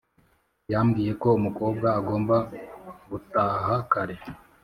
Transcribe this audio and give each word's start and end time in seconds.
Yambwiye 0.71 1.11
ko 1.21 1.27
umukobwa 1.39 1.87
agomba 1.99 2.35
gutaha 3.09 3.75
kare. 3.91 4.15